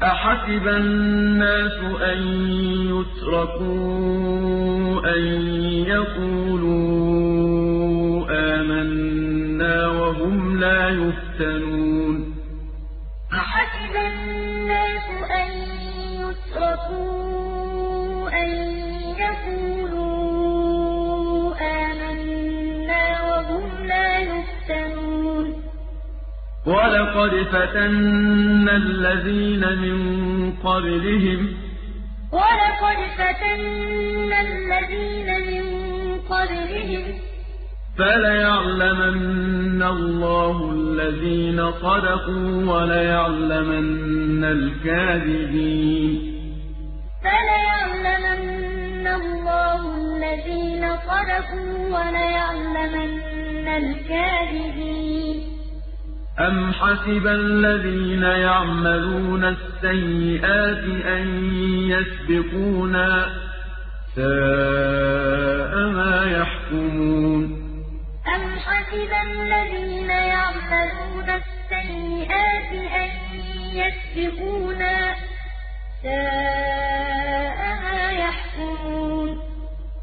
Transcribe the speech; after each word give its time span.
أحسب 0.03 0.69
الناس 0.69 1.79
أن 2.03 2.21
يتركوا 2.91 4.36
أن 5.15 5.21
يقولوا 5.87 6.97
آمنا 8.31 9.89
وهم 9.89 10.61
لا 10.61 10.89
يفتنون. 10.89 12.35
أحسب 13.33 13.95
الناس 13.97 15.07
أن 15.43 15.51
يتركوا 16.23 17.27
أن 18.43 18.49
يقولوا 19.25 20.27
آمنا 21.61 23.05
وهم 23.29 23.87
لا 23.87 24.11
يفتنون. 24.19 25.47
ولقد 26.67 27.33
فتنا 27.53 28.75
الذين 28.77 29.63
من 29.79 29.99
قبلهم 30.53 31.41
ولقد 32.37 32.99
فتنا 33.19 34.39
الذين 34.41 35.29
من 35.51 35.65
قبلهم 36.31 37.05
فليعلمن 37.99 39.83
الله 39.83 40.57
الذين 40.73 41.59
صدقوا 41.73 42.51
وليعلمن 42.73 44.45
الكاذبين. 44.45 46.13
فليعلمن 47.25 49.07
الله 49.07 49.81
الذين 49.97 50.85
صدقوا 51.09 51.73
وليعلمن 51.95 53.67
الكاذبين. 53.69 55.56
أم 56.41 56.73
حسب 56.73 57.27
الذين 57.27 58.23
يعملون 58.23 59.45
السيئات 59.45 60.85
أن 61.07 61.27
يسبقونا 61.91 63.27
ساء 64.17 65.75
ما 65.89 66.25
يحكمون 66.41 67.45
أم 68.37 68.59
حسب 68.59 69.13
الذين 69.31 70.11
يعملون 70.11 71.31
السيئات 71.31 72.73
أن 72.73 73.11
يسبقونا 73.75 75.15
ساء 76.03 76.96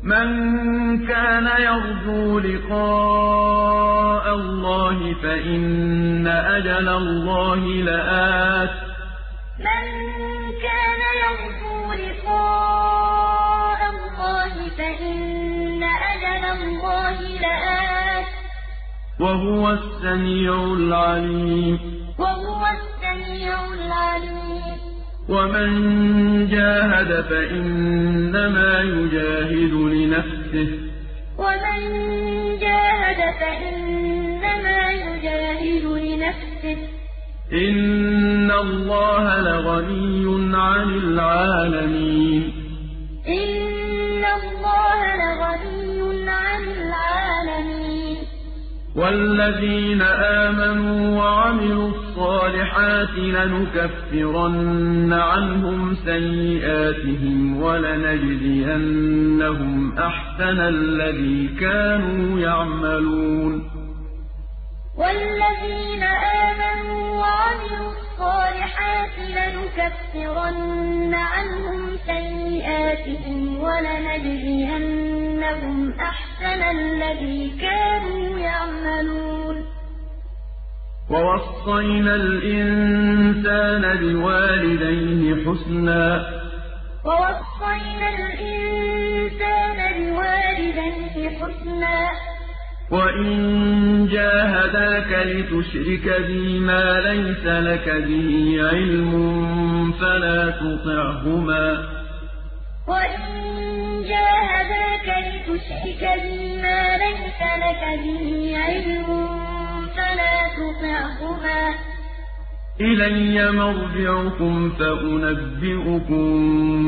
من 0.04 1.08
كان 1.08 1.50
يرجو 1.60 2.40
لقاء 2.40 4.36
الله 4.36 5.14
فإن 5.24 6.28
أجل 6.28 6.90
الله 6.90 7.56
لآت. 7.66 8.70
من 9.60 9.86
كان 10.64 11.02
يرجو 11.24 11.94
لقاء 11.94 13.80
الله 13.90 14.70
فإن 14.78 15.84
أجل 15.84 16.46
الله 16.46 17.22
لآت. 17.22 18.26
وهو 19.20 19.72
السميع 19.72 20.54
العليم. 20.64 21.80
وهو 22.20 22.66
السميع 22.66 23.66
العليم. 23.74 24.43
ومن 25.30 26.48
جاهد 26.48 27.22
فإنما 27.30 28.82
يجاهد 28.82 29.74
لنفسه 29.74 30.68
ومن 31.38 31.80
جاهد 32.60 33.20
فإنما 33.40 34.92
يجاهد 34.92 35.86
لنفسه 35.86 36.78
إن 37.54 38.52
الله 38.52 39.40
لغني 39.42 40.56
عن 40.58 40.90
العالمين 40.90 42.63
والذين 48.96 50.02
آمنوا 50.02 51.18
وعملوا 51.18 51.90
الصالحات 51.90 53.16
لنكفرن 53.38 55.14
عنهم 55.14 55.96
سيئاتهم 55.96 57.62
ولنجزينهم 57.62 58.92
أحسن 59.98 60.60
الذي 60.60 61.48
كانوا 61.60 62.40
يعملون. 62.40 63.54
والذين 64.98 66.04
آمنوا 66.04 67.04
وعملوا 67.22 67.92
الصالحات 68.14 69.16
لنكفرن 69.20 71.14
عنهم 71.14 71.98
سيئاتهم 72.06 73.60
ولنجزينهم 73.60 74.80
أحسن 76.00 76.64
الذي 76.64 77.58
كانوا 77.62 78.40
يعملون. 78.40 79.66
ووصينا 81.10 82.16
الإنسان 82.16 83.82
بوالديه 83.98 85.46
حسنا. 85.46 86.26
ووصينا 87.06 88.10
الإنسان 88.10 89.80
بوالديه 89.98 91.30
حسنا. 91.30 91.98
وإن 92.94 94.08
جاهداك 94.12 95.12
لتشرك 95.28 96.22
بي 96.28 96.60
ما 96.60 97.02
ليس 97.10 97.46
لك 97.46 97.90
به 98.08 98.58
علم 98.70 99.12
فلا 99.92 100.52
تطعهما 100.52 101.84
إلي 112.82 113.52
مرجعكم 113.52 114.70
فأنبئكم 114.70 116.28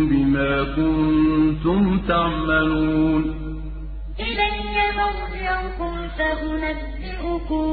بما 0.09 0.63
كنتم 0.75 1.99
تعملون 2.07 3.44
مرجعكم 5.45 6.07
فأنبئكم 6.17 7.65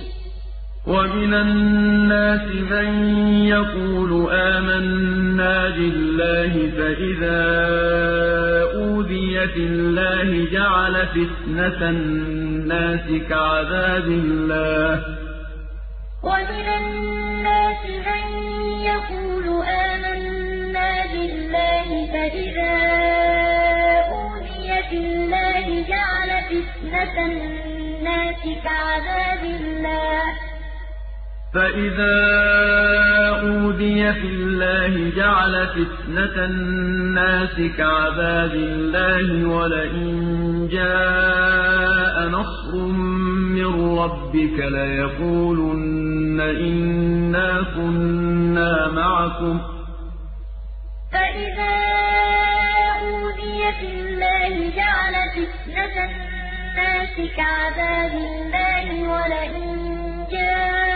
ومن 0.86 1.34
الناس 1.34 2.46
من 2.70 2.88
يقول 3.44 4.30
آمنا 4.32 5.68
بالله 5.68 6.52
فإذا 6.76 7.42
أوذي 8.74 9.48
في 9.48 9.62
الله 9.66 10.50
جعل 10.52 11.06
فتنة 11.06 11.90
الناس 11.90 13.06
كعذاب 13.28 14.04
الله 14.04 15.02
ومن 16.22 16.66
الناس 16.80 17.82
من 18.06 18.24
يقول 18.92 19.46
آمنا 19.66 20.90
بالله 21.12 21.88
فإذا 22.12 22.76
أوذي 24.14 24.82
في 24.90 24.96
الله 24.96 25.84
جعل 25.88 26.30
فتنة 26.50 27.26
الناس 27.26 28.42
كعذاب 28.64 29.42
الله 29.60 30.45
فإذا 31.56 32.16
أوذي 33.42 34.12
في 34.12 34.28
الله 34.28 35.10
جعل 35.16 35.66
فتنة 35.66 36.44
الناس 36.44 37.60
كعذاب 37.78 38.52
الله 38.54 39.48
ولئن 39.48 40.68
جاء 40.72 42.28
نصر 42.28 42.76
من 43.56 43.98
ربك 43.98 44.58
ليقولن 44.58 46.40
إنا 46.40 47.62
كنا 47.76 48.88
معكم 48.88 49.60
فَإِذَا 51.12 51.76
أُوذِيَ 53.00 53.72
فِي 53.80 53.88
اللَّهِ 54.00 54.54
جَعَلَ 54.76 55.14
فِتْنَةَ 55.34 55.96
النَّاسِ 56.08 57.14
كَعَذَابِ 57.36 58.12
اللَّهِ 58.12 58.86
وَلَئِن 59.12 59.66
جَاءَ 60.32 60.95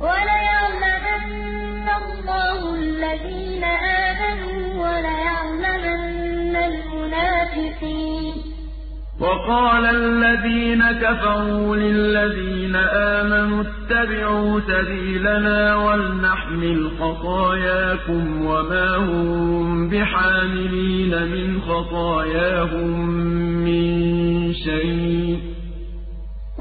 وَلَيَعْلَمَنَّ 0.00 1.88
اللَّهُ 2.02 2.60
الَّذِينَ 2.74 3.64
آمَنُوا 3.64 4.60
وَلَيَعْلَمَنَّ 4.84 6.56
الْمُنَافِقِينَ. 6.56 8.34
وَقَالَ 9.20 9.84
الَّذِينَ 9.84 10.82
كَفَرُوا 10.92 11.76
لِلَّذِينَ 11.76 12.76
آمَنُوا 12.76 13.64
اتَّبِعُوا 13.64 14.60
سَبِيلَنَا 14.60 15.76
وَلْنَحْمِلْ 15.76 16.90
خَطَايَاكُمْ 17.00 18.46
وَمَا 18.46 18.96
هُم 18.96 19.88
بِحَامِلِينَ 19.88 21.12
مِنْ 21.34 21.60
خَطَايَاهُم 21.60 23.08
مِّن 23.64 24.52
شَيْءٍ 24.52 25.38
ۖ. 25.52 25.55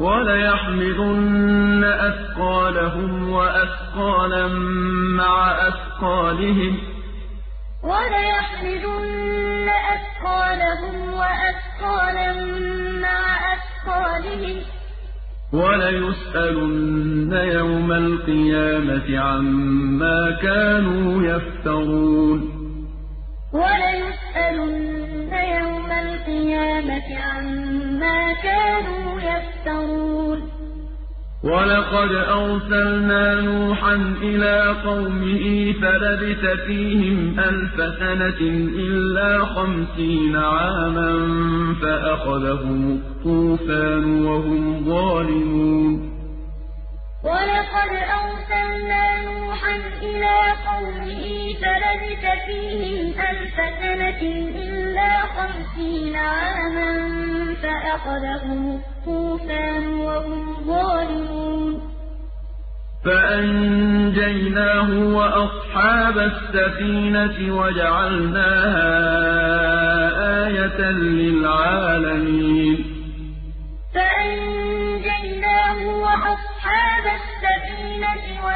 وَلَيَحْمِلُنَّ 0.00 1.84
أَثْقَالَهُمْ 1.84 3.30
وَأَثْقَالًا 3.30 4.46
مَّعَ 5.16 5.68
أَثْقَالِهِمْ. 5.68 6.72
وَلَيَحْمِلُنَّ 7.82 9.68
أَثْقَالَهُمْ 9.94 10.94
وَأَثْقَالًا 11.20 12.32
مَّعَ 13.04 13.24
أَثْقَالِهِمْ. 13.56 14.56
وَلَيُسْأَلُنَّ 15.52 17.32
يَوْمَ 17.32 17.92
الْقِيَامَةِ 17.92 19.18
عَمَّا 19.18 20.20
كَانُوا 20.42 21.22
يَفْتَرُونَ. 21.22 22.60
عَمَّا 28.02 28.32
كَانُوا 28.32 29.20
يَفْتَرُونَ. 29.20 30.38
وَلَقَدْ 31.44 32.12
أَرْسَلْنَا 32.12 33.40
نُوحًا 33.40 33.94
إِلَىٰ 34.22 34.74
قَوْمِهِ 34.84 35.72
فَلَبِثَ 35.82 36.46
فِيهِمْ 36.66 37.40
أَلْفَ 37.40 37.76
سَنَةٍ 37.98 38.40
إِلَّا 38.76 39.44
خَمْسِينَ 39.44 40.36
عَامًا 40.36 41.12
فَأَخَذَهُمُ 41.82 43.00
الطُّوفَانُ 43.00 44.24
وَهُمْ 44.24 44.84
ظَالِمُونَ. 44.84 46.19
وَلَقَدْ 47.24 47.92
أَرْسَلْنَا 48.20 49.22
نُوحًا 49.22 49.76
إِلَىٰ 50.02 50.40
قَوْمِهِ 50.66 51.54
فَلَبِثَ 51.62 52.24
فِيهِمْ 52.46 53.06
أَلْفَ 53.30 53.56
سَنَةٍ 53.56 54.22
إِلَّا 54.64 55.12
خَمْسِينَ 55.36 56.16
عَامًا 56.16 56.90
فَأَخَذَهُمُ 57.62 58.62
الطُّوفَانُ 58.76 59.84
وَهُمْ 59.94 60.42
ظَالِمُونَ. 60.66 61.72
فَأَنجَيْنَاهُ 63.04 64.90
وَأَصْحَابَ 65.16 66.18
السَّفِينَةِ 66.18 67.60
وَجَعَلْنَاهَا 67.60 68.90
آيَةً 70.46 70.80
لِّلْعَالَمِينَ. 70.90 72.99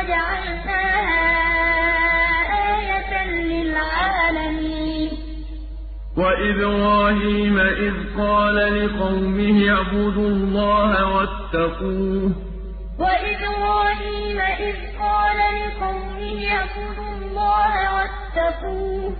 وَجَعَلْنَاهَا 0.05 1.27
آيَةً 2.77 3.13
لِّلْعَالَمِينَ. 3.31 5.11
وَإِبْرَاهِيمَ 6.17 7.59
إِذْ 7.59 7.95
قَالَ 8.19 8.55
لِقَوْمِهِ 8.55 9.71
اعْبُدُوا 9.71 10.29
اللَّهَ 10.29 11.17
وَاتَّقُوهُ. 11.17 12.33
وَإِبْرَاهِيمَ 12.99 14.41
إِذْ 14.41 14.77
قَالَ 15.01 15.39
لِقَوْمِهِ 15.63 16.49
اعْبُدُوا 16.53 17.11
اللَّهَ 17.17 17.75
وَاتَّقُوهُ 17.97 19.11
ۖ. 19.11 19.17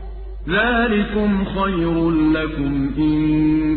ذَٰلِكُمْ 0.49 1.45
خَيْرٌ 1.45 2.11
لَّكُمْ 2.11 2.95
إِن 2.99 3.19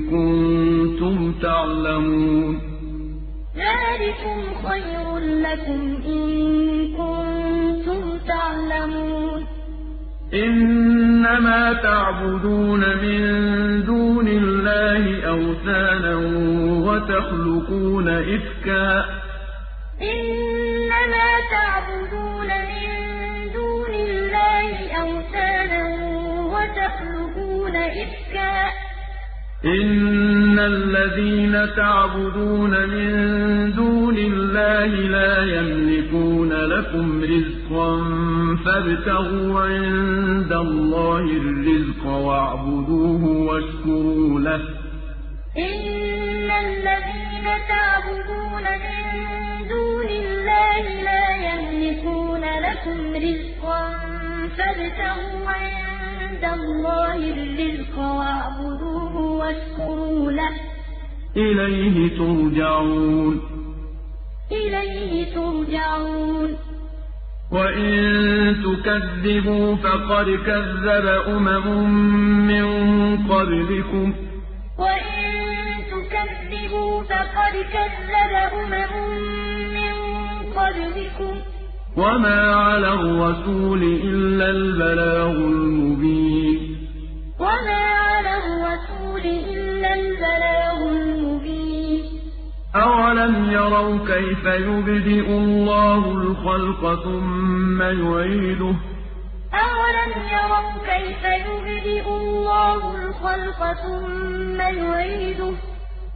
كُنتُمْ 0.10 1.34
تَعْلَمُونَ. 1.42 2.77
ذَٰلِكُمْ 3.58 4.40
خَيْرٌ 4.68 5.18
لَّكُمْ 5.18 6.02
إِن 6.06 6.28
كُنتُمْ 6.98 8.18
تَعْلَمُونَ. 8.28 9.46
إِنَّمَا 10.34 11.74
تَعْبُدُونَ 11.74 12.82
مِن 13.04 13.22
دُونِ 13.86 14.28
اللَّهِ 14.28 15.04
أَوْثَانًا 15.30 16.16
وَتَخْلُقُونَ 16.88 18.08
إِفْكًا 18.08 19.02
ۚ. 19.02 19.06
إِنَّمَا 20.02 21.30
تَعْبُدُونَ 21.52 22.50
مِن 22.72 22.88
دُونِ 23.54 23.94
اللَّهِ 23.94 24.74
أَوْثَانًا 25.04 25.84
وَتَخْلُقُونَ 26.54 27.76
إِفْكًا 27.76 28.70
ۚ. 28.70 28.74
إِنَّ 29.66 30.27
الَّذِينَ 30.60 31.76
تَعْبُدُونَ 31.76 32.72
مِن 32.90 33.12
دُونِ 33.76 34.18
اللَّهِ 34.18 34.86
لَا 34.86 35.34
يَمْلِكُونَ 35.56 36.50
لَكُمْ 36.54 37.22
رِزْقًا 37.24 37.92
فَابْتَغُوا 38.66 39.62
عِندَ 39.62 40.52
اللَّهِ 40.54 41.26
الرِّزْقَ 41.42 42.06
وَاعْبُدُوهُ 42.06 43.24
وَاشْكُرُوا 43.48 44.40
لَهُ 44.40 44.58
ۖ 44.58 44.62
إِنَّ 45.58 46.50
الَّذِينَ 46.66 47.48
تَعْبُدُونَ 47.74 48.66
مِن 48.86 49.04
دُونِ 49.74 50.10
اللَّهِ 50.24 50.84
لَا 51.10 51.26
يَمْلِكُونَ 51.50 52.44
لَكُمْ 52.68 52.98
رِزْقًا 53.28 53.82
فَابْتَغُوا 54.58 55.44
عِندَ 55.48 55.48
اللَّهِ 55.48 55.48
الرِّزْقَ 55.48 55.48
وَاعْبُدُوهُ 55.48 55.48
وَاشْكُرُوا 55.48 55.52
لَهُ 55.52 55.84
ۖ 55.84 55.87
إِلَيْهِ 61.38 62.18
تُرْجَعُونَ. 62.18 63.42
إِلَيْهِ 64.52 65.34
تُرْجَعُونَ. 65.36 66.56
وَإِن 67.52 68.56
تُكَذِّبُوا 68.64 69.76
فَقَدْ 69.76 70.26
كَذَّبَ 70.26 71.06
أُمَمٌ 71.28 71.90
مِّن 72.48 72.66
قَبْلِكُمْ 73.28 74.12
ۖ. 74.12 74.16
وَإِن 74.80 75.28
تُكَذِّبُوا 75.92 77.04
فَقَدْ 77.04 77.54
كَذَّبَ 77.74 78.34
أُمَمٌ 78.54 78.92
مِّن 79.74 79.94
قَبْلِكُمْ 80.56 81.40
ۖ. 81.40 81.47
وَمَا 81.98 82.56
عَلَى 82.56 82.94
الرَّسُولِ 82.94 83.84
إِلَّا 83.84 84.50
الْبَلَاغُ 84.50 85.32
الْمُبِينُ 85.32 86.58
وَمَا 87.40 87.82
عَلَى 88.10 88.34
الرَّسُولِ 88.44 89.24
إِلَّا 89.54 89.92
الْبَلَاغُ 90.02 90.80
الْمُبِينُ 90.98 92.04
أَوَلَمْ 92.76 93.52
يَرَوْا 93.52 93.98
كَيْفَ 94.12 94.46
يُبْدِئُ 94.46 95.28
اللَّهُ 95.44 96.02
الْخَلْقَ 96.22 97.04
ثُمَّ 97.04 97.82
يُعِيدُهُ 97.82 98.74
ۚ 98.78 98.82
أَوَلَمْ 99.66 100.12
يَرَوْا 100.38 100.72
كَيْفَ 100.92 101.24
يُبْدِئُ 101.48 102.06
اللَّهُ 102.22 102.80
الْخَلْقَ 103.00 103.62
ثُمَّ 103.84 104.60
يُعِيدُهُ 104.62 105.52
ۚ 105.58 105.60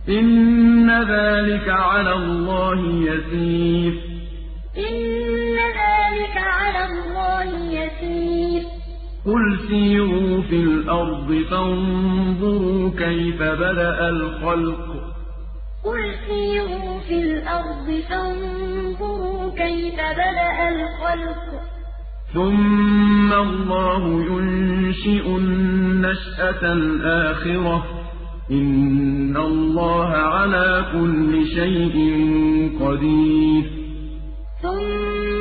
إِنَّ 0.10 0.90
ذَٰلِكَ 1.14 1.68
عَلَى 1.70 2.14
اللَّهِ 2.14 2.80
يَسِيرٌ 3.10 3.94
إِنَّ 4.88 5.41
ذَٰلِكَ 5.62 6.38
عَلَى 6.38 6.86
اللَّهِ 6.86 7.74
يَسِيرٌ. 7.74 8.64
قُلْ 9.26 9.60
سِيرُوا 9.68 10.42
فِي 10.42 10.56
الْأَرْضِ 10.56 11.44
فَانظُرُوا 11.52 12.90
كَيْفَ 12.90 13.42
بَدَأَ 13.42 14.10
الْخَلْقَ. 14.10 14.88
قُلْ 15.84 16.14
سِيرُوا 16.28 17.00
فِي 17.08 17.22
الْأَرْضِ 17.22 18.02
فَانظُرُوا 18.10 19.52
كَيْفَ 19.52 19.96
بَدَأَ 19.96 20.70
الْخَلْقَ. 20.70 21.62
ثُمَّ 22.34 23.34
اللَّهُ 23.34 24.08
يُنشِئُ 24.08 25.28
النَّشْأَةَ 25.28 26.74
الْآخِرَةَ 26.74 27.78
ۚ. 27.80 27.86
إِنَّ 28.52 29.38
اللَّهَ 29.38 30.08
عَلَىٰ 30.08 30.86
كُلِّ 30.94 31.48
شَيْءٍ 31.56 31.96
قَدِيرٌ. 32.82 33.64
ثُمَّ 34.62 35.41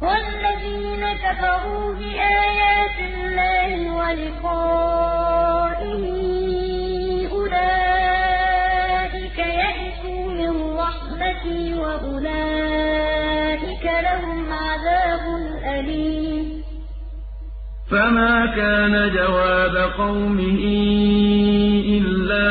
وَالَّذِينَ 0.00 1.04
كَفَرُوا 1.24 1.86
بِآيَاتِ 1.94 2.98
اللَّهِ 3.12 3.70
وَلِقَائِهِ 4.00 6.04
أُولَٰئِكَ 7.36 9.38
يَئِسُوا 9.38 10.24
مِن 10.38 10.52
رَّحْمَتِي 10.82 11.60
وَأُولَٰئِكَ 11.82 13.84
لَهُمْ 14.06 14.38
عَذَابٌ 14.52 15.22
أَلِيمٌ. 15.78 16.44
فَمَا 17.90 18.34
كَانَ 18.56 18.94
جَوَابَ 19.16 19.74
قَوْمِهِ 19.98 20.62
إِلَّا 21.98 22.50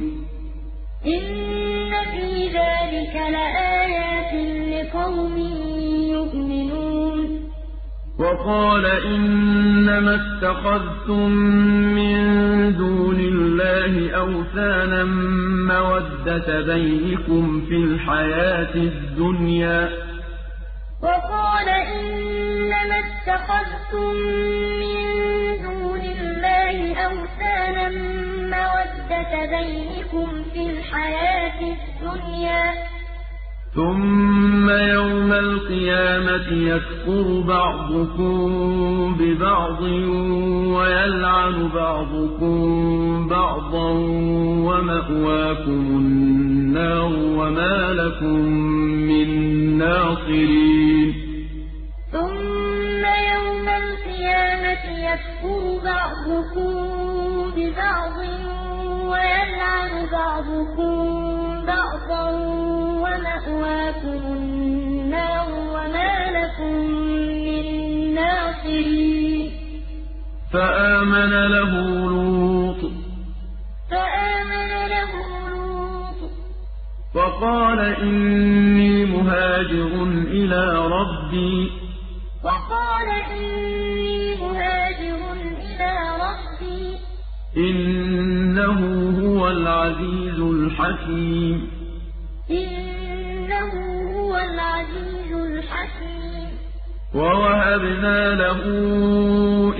إِنَّ 1.17 1.91
فِي 2.11 2.27
ذَٰلِكَ 2.57 3.15
لَآيَاتٍ 3.15 4.33
لِّقَوْمٍ 4.73 5.37
يُؤْمِنُونَ 6.15 7.41
وَقَالَ 8.19 8.85
إِنَّمَا 8.85 10.13
اتَّخَذْتُم 10.15 11.29
مِّن 11.97 12.17
دُونِ 12.77 13.19
اللَّهِ 13.19 13.93
أَوْثَانًا 14.23 15.03
مَّوَدَّةَ 15.73 16.61
بَيْنِكُمْ 16.61 17.61
فِي 17.67 17.75
الْحَيَاةِ 17.75 18.75
الدُّنْيَا 18.75 19.79
ۖ. 19.87 19.91
وَقَالَ 21.03 21.69
إِنَّمَا 21.69 22.97
اتَّخَذْتُم 23.05 24.13
مِّن 24.81 24.99
دُونِ 25.65 26.01
اللَّهِ 26.17 26.77
أَوْثَانًا 27.07 27.87
مَّوَدَّةَ 28.61 29.33
بَيْنِكُمْ 29.55 30.27
فِي 30.53 30.61
الْحَيَاةِ 30.69 31.59
الدُّنْيَا 31.73 32.63
ۖ. 32.71 32.75
ثُمَّ 33.75 34.69
يَوْمَ 34.69 35.31
الْقِيَامَةِ 35.33 36.47
يَكْفُرُ 36.71 37.25
بَعْضُكُم 37.47 38.37
بِبَعْضٍ 39.19 39.81
وَيَلْعَنُ 40.75 41.67
بَعْضُكُم 41.75 42.57
بَعْضًا 43.27 43.89
وَمَأْوَاكُمُ 44.67 45.85
النَّارُ 46.01 47.11
وَمَا 47.39 47.77
لَكُم 48.01 48.39
مِّن 49.09 49.29
نَّاصِرِينَ. 49.77 51.09
ثُمَّ 52.13 53.03
يَوْمَ 53.33 53.67
الْقِيَامَةِ 53.83 54.83
يَكْفُرُ 55.09 55.61
بَعْضُكُم 55.87 56.71
بِبَعْضٍ 57.55 58.50
وَيَلْعَنُ 59.11 60.09
بَعْضُكُم 60.11 60.95
بَعْضًا 61.65 62.29
وَمَأْوَاكُمُ 63.03 64.21
النَّارُ 64.33 65.47
وَمَا 65.51 66.31
لَكُم 66.31 66.75
مِّن 67.45 67.65
نَّاصِرِينَ. 68.15 69.51
فَآمَنَ 70.53 71.47
لَهُ 71.47 71.71
لُوطٌ. 72.09 72.91
فَآمَنَ 73.91 74.71
لَهُ 74.87 75.11
لُوطٌ. 75.49 76.31
وَقَالَ 77.15 77.79
إِنِّي 77.79 79.05
مُهَاجِرٌ 79.05 80.03
إِلَىٰ 80.27 80.87
رَبِّي. 80.87 81.71
وَقَالَ 82.43 83.09
إِنِّي 83.31 84.35
مُهَاجِرٌ 84.35 85.19
إِلَىٰ 85.41 85.97
رَبِّي. 86.21 86.97
إِنَّهُ 88.51 88.79
هُوَ 89.19 89.49
الْعَزِيزُ 89.49 90.39
الْحَكِيمُ. 90.39 91.67
إِنَّهُ 92.51 93.71
هُوَ 94.17 94.37
الْعَزِيزُ 94.37 95.31
الْحَكِيمُ. 95.31 96.47
وَوَهَبْنَا 97.15 98.35
لَهُ 98.35 98.61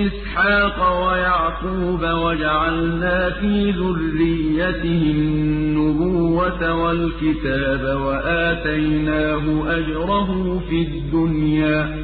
إِسْحَاقَ 0.08 0.78
وَيَعْقُوبَ 1.08 2.04
وَجَعَلْنَا 2.04 3.30
فِي 3.30 3.72
ذُرِّيَّتِهِ 3.72 5.04
النُّبُوَّةَ 5.12 6.74
وَالْكِتَابَ 6.76 7.84
وَآتَيْنَاهُ 8.02 9.78
أَجْرَهُ 9.78 10.60
فِي 10.70 10.82
الدُّنْيَا 10.82 11.98
ۖ. 11.98 12.01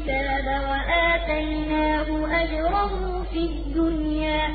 والكتاب 0.00 0.46
وآتيناه 0.70 2.08
أجره 2.42 3.22
في 3.22 3.38
الدنيا. 3.38 4.48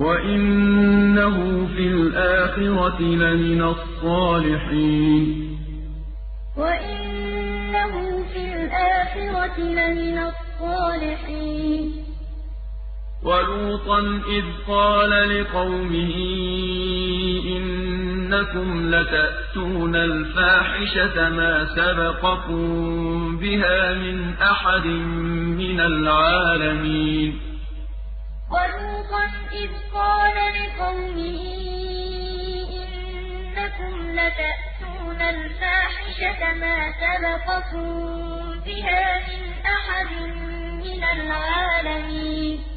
وإنه 0.00 1.66
في 1.66 1.86
الآخرة 1.86 3.00
لمن 3.00 3.62
الصالحين. 3.62 5.58
وإنه 6.56 8.24
في 8.32 8.54
الآخرة 8.54 9.60
لمن 9.60 10.18
الصالحين. 10.18 12.11
ولوطا 13.22 13.98
إذ 14.28 14.44
قال 14.68 15.10
لقومه 15.10 16.14
إنكم 17.56 18.94
لتأتون 18.94 19.96
الفاحشة 19.96 21.28
ما 21.30 21.66
سبقكم 21.76 23.36
بها 23.38 23.94
من 23.94 24.34
أحد 24.34 24.86
من 25.62 25.80
العالمين 25.80 27.40
ولوطا 28.50 29.24
إذ 29.52 29.70
قال 29.94 30.34
لقومه 30.34 31.42
إنكم 32.82 34.10
لتأتون 34.12 35.22
الفاحشة 35.22 36.54
ما 36.60 36.92
سبقكم 37.02 37.90
بها 38.66 39.18
من 39.18 39.52
أحد 39.66 40.10
من 40.84 41.04
العالمين 41.04 42.71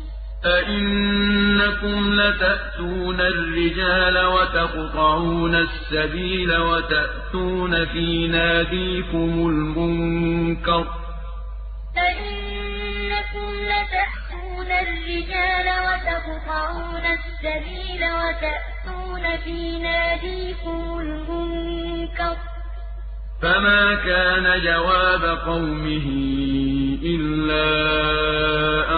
أئنكم 0.45 2.13
لتأتون 2.13 3.21
الرجال 3.21 4.25
وتقطعون 4.25 5.55
السبيل 5.55 6.57
وتأتون 6.57 7.85
في 7.85 8.27
ناديكم 8.27 9.49
المنكر 9.49 10.85
لتأتون 13.65 14.71
الرجال 14.71 15.67
وتقطعون 15.85 17.05
السبيل 17.05 18.03
وتأتون 18.03 19.37
في 19.37 19.79
ناديكم 19.79 20.99
المنكر 20.99 22.37
فما 23.41 23.95
كان 23.95 24.61
جواب 24.63 25.23
قومه 25.45 26.07
إلا 27.03 27.69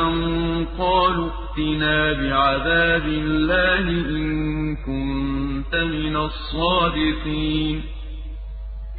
أن 0.02 0.66
قالوا 0.80 1.30
ائتنا 1.32 2.14
بعذاب 2.14 3.06
الله 3.06 3.80
إن 3.90 4.76
كنت 4.76 5.76
من 5.76 6.16
الصادقين 6.18 7.84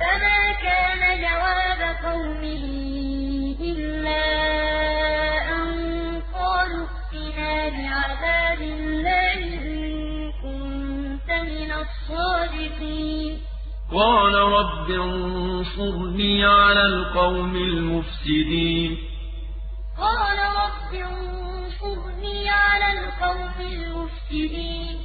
فما 0.01 0.53
كان 0.63 1.03
جواب 1.21 1.97
قومه 2.05 2.65
إلا 3.61 4.25
أن 5.53 5.69
قالوا 6.35 6.87
ائتنا 6.87 7.69
بعذاب 7.69 8.61
الله 8.61 9.39
إن 9.65 10.33
كنت 10.43 11.31
من 11.31 11.71
الصادقين 11.73 13.39
قال 13.93 14.35
رب 14.35 14.91
انصرني 14.91 16.45
على 16.45 16.87
القوم 16.87 17.57
المفسدين. 17.57 18.99
قال 19.99 20.39
رب 20.63 20.95
انصرني 20.95 22.51
على 22.51 22.85
القوم 22.99 23.55
المفسدين. 23.61 24.99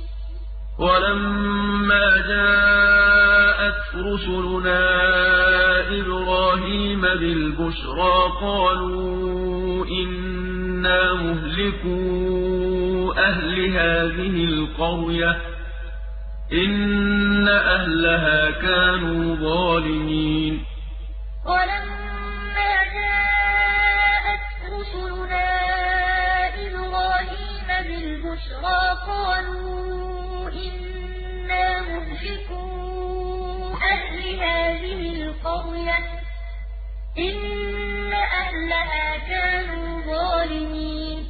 ولما 0.79 2.17
جاءت 2.27 3.95
رسلنا 3.95 4.83
إبراهيم 5.99 7.01
بالبشرى 7.01 8.31
قالوا 8.41 9.85
إنا 9.85 11.13
مهلكو 11.13 13.13
أهل 13.17 13.65
هذه 13.65 14.45
القرية. 14.45 15.52
إن 16.53 17.47
أهلها 17.47 18.51
كانوا 18.51 19.35
ظالمين. 19.35 20.65
ولما 21.45 22.73
جاءت 22.93 24.45
رسلنا 24.73 25.49
إبراهيم 26.67 27.67
بالبشرى 27.87 28.97
قالوا 29.07 30.49
إنا 30.49 31.81
مهلكو 31.81 32.63
أهل 33.77 34.17
هذه 34.39 35.23
القرية. 35.23 35.97
إن 37.17 38.13
أهلها 38.13 39.17
كانوا 39.29 40.01
ظالمين. 40.01 41.29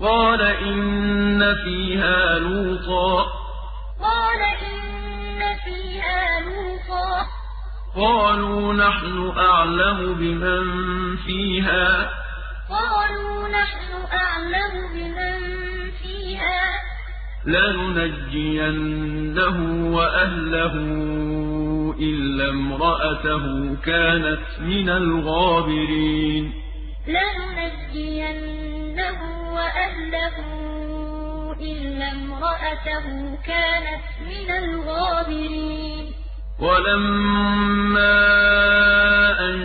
قال 0.00 0.42
إن 0.42 1.54
فيها 1.64 2.38
لوطا. 2.38 3.37
قالوا 7.98 8.74
نحن 8.74 9.32
أعلم 9.38 10.14
بمن 10.14 11.16
فيها. 11.16 12.10
قالوا 12.70 13.48
نحن 13.48 13.92
أعلم 14.12 14.72
بمن 14.94 15.38
فيها. 15.90 16.62
لننجينه 17.46 18.76
وأهله 19.96 20.74
إلا 22.00 22.50
امرأته 22.50 23.74
كانت 23.84 24.46
من 24.60 24.88
الغابرين. 24.90 26.52
لننجينه 27.08 28.32
وأهله 29.54 30.36
إلا 31.60 32.12
امرأته 32.12 33.36
كانت 33.46 34.04
من 34.20 34.50
الغابرين. 34.50 36.17
ولما 36.60 38.18
أن 39.40 39.58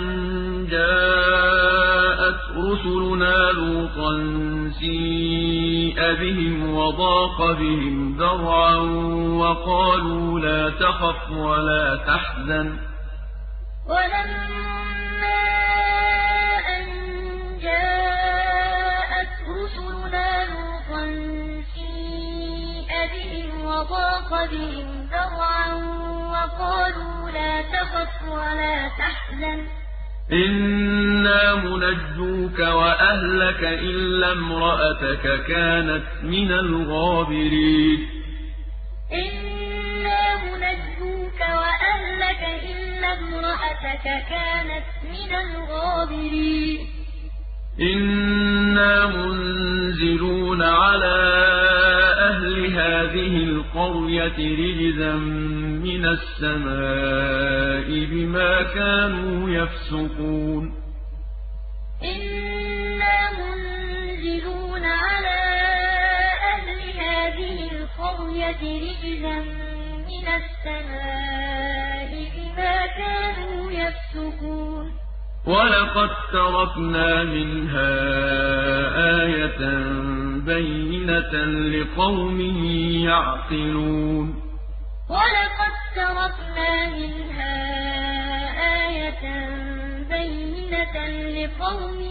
جاءت 0.70 2.42
رسلنا 2.58 3.36
لوطا 3.52 4.12
سيء 4.80 6.00
بهم 6.22 6.74
وضاق 6.76 7.38
بهم 7.52 8.18
ذرعا 8.18 8.76
وقالوا 9.42 10.40
لا 10.40 10.70
تخف 10.70 11.32
ولا 11.32 11.96
تحزن. 12.08 12.78
ولما 13.90 14.64
أن 16.78 16.86
جاءت 17.62 19.34
رسلنا 19.58 20.30
لوطا 20.46 21.04
بهم 23.14 23.66
وضاق 23.66 24.30
بهم 24.52 24.88
ذرعا 25.12 25.53
وقالوا 26.44 27.32
لا 27.32 27.62
تخف 27.62 28.24
ولا 28.28 28.88
تحزن. 28.88 29.68
إنا 30.32 31.56
منجوك 31.56 32.60
وأهلك 32.60 33.64
إلا 33.64 34.32
امرأتك 34.32 35.46
كانت 35.48 36.04
من 36.24 36.52
الغابرين. 36.52 38.10
إنا 39.14 40.36
منجوك 40.44 41.40
وأهلك 41.40 42.64
إلا 42.72 43.14
امرأتك 43.14 44.04
كانت 44.30 44.86
من 45.04 45.36
الغابرين. 45.36 47.03
إنا 47.80 49.08
منزلون 49.08 50.62
على 50.62 51.44
هذه 53.14 53.44
القرية 53.44 54.38
رجزا 54.38 55.16
من 55.86 56.06
السماء 56.06 57.88
بما 58.06 58.64
كانوا 58.64 59.50
يفسقون 59.50 60.74
إنا 62.04 63.18
منزلون 63.40 64.84
على 64.84 65.40
أهل 66.54 66.80
هذه 67.00 67.72
القرية 67.72 68.62
رجزا 68.62 69.40
من 70.10 70.28
السماء 70.40 72.12
بما 72.36 72.76
كانوا 72.98 73.72
يفسقون 73.72 75.03
ولقد 75.46 76.10
تركنا 76.32 77.24
منها 77.24 77.92
آية 79.24 79.60
بينة 80.46 81.34
لقوم 81.46 82.42
يعقلون 83.06 84.44
ولقد 85.10 85.74
تركنا 85.96 86.90
منها 86.90 87.56
آية 88.88 89.24
بينة 90.10 91.08
لقوم 91.08 92.03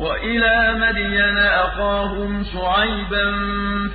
وإلى 0.00 0.74
مدين 0.74 1.38
أخاهم 1.38 2.44
شعيبا 2.44 3.26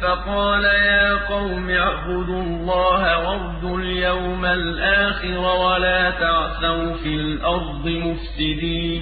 فقال 0.01 0.63
يا 0.63 1.27
قوم 1.27 1.69
اعبدوا 1.69 2.41
الله 2.41 3.01
وارجوا 3.27 3.77
اليوم 3.79 4.45
الآخر 4.45 5.37
ولا 5.37 6.11
تعثوا 6.11 6.93
في 6.93 7.13
الأرض 7.15 7.87
مفسدين. 7.87 9.01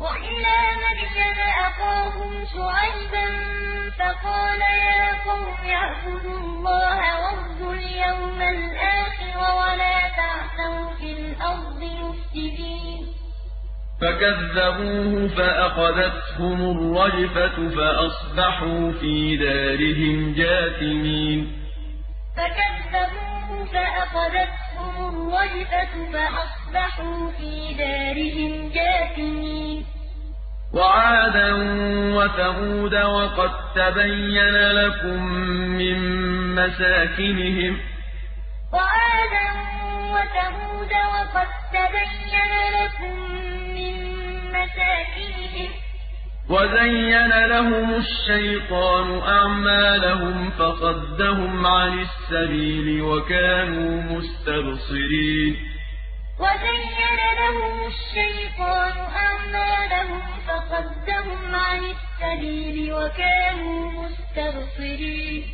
وإلى 0.00 0.58
مدين 0.84 1.38
أخاهم 1.68 2.32
شعيبا 2.54 3.26
فقال 3.98 4.60
يا 4.60 5.04
قوم 5.28 5.70
اعبدوا 5.70 6.38
الله 6.38 7.00
وارجوا 7.22 7.74
اليوم 7.74 8.40
الآخر 8.42 9.36
ولا 9.60 9.98
تعثوا 10.20 10.94
في 10.98 11.08
الأرض 11.12 11.80
مفسدين. 12.02 12.75
فكذبوه 14.00 15.28
فأخذتهم 15.28 16.58
الرجفة 16.70 17.68
فأصبحوا 17.68 18.92
في 18.92 19.36
دارهم 19.36 20.34
جاثمين. 20.34 21.52
فكذبوه 22.36 23.64
فأخذتهم 23.64 24.94
الرجفة 25.08 26.12
فأصبحوا 26.12 27.30
في 27.30 27.74
دارهم 27.74 28.72
جاثمين. 28.72 29.84
وعادا 30.74 31.52
وثمود 32.16 32.94
وقد 32.94 33.50
تبين 33.74 34.56
لكم 34.72 35.22
من 35.78 35.98
مساكنهم. 36.54 37.78
وعادا 38.72 39.46
وثمود 40.14 40.92
وقد 40.92 41.48
تبين 41.72 42.52
لكم 42.76 43.25
وَزَيَّنَ 46.50 47.46
لَهُمُ 47.46 47.94
الشَّيْطَانُ 47.94 49.18
أَعْمَالَهُمْ 49.18 50.50
فَصَدَّهُمْ 50.50 51.66
عَنِ 51.66 52.06
السَّبِيلِ 52.06 53.02
وَكَانُوا 53.02 54.02
مُسْتَبْصِرِينَ 54.02 55.56
وَزَيَّنَ 56.38 57.20
لَهُمُ 57.40 57.76
الشَّيْطَانُ 57.92 58.96
أَعْمَالَهُمْ 59.26 60.22
فَصَدَّهُمْ 60.46 61.54
عَنِ 61.54 61.80
السَّبِيلِ 61.94 62.94
وَكَانُوا 62.94 63.80
مُسْتَبْصِرِينَ 64.00 65.44